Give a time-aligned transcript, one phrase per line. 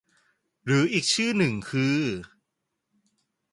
[0.65, 1.97] หรืออีกชื่อหนึ่งคือ